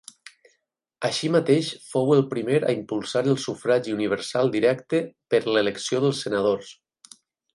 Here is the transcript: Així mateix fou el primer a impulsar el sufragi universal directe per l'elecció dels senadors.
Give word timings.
Així 1.09 1.27
mateix 1.33 1.67
fou 1.89 2.13
el 2.15 2.23
primer 2.31 2.57
a 2.71 2.73
impulsar 2.77 3.23
el 3.33 3.37
sufragi 3.45 3.95
universal 3.99 4.51
directe 4.57 5.05
per 5.35 5.45
l'elecció 5.51 6.03
dels 6.07 6.25
senadors. 6.27 6.75